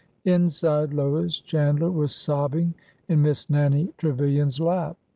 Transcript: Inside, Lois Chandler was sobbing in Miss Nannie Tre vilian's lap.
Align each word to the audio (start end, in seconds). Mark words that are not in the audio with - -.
Inside, 0.25 0.95
Lois 0.95 1.39
Chandler 1.39 1.91
was 1.91 2.11
sobbing 2.15 2.73
in 3.07 3.21
Miss 3.21 3.51
Nannie 3.51 3.93
Tre 3.99 4.09
vilian's 4.09 4.59
lap. 4.59 4.97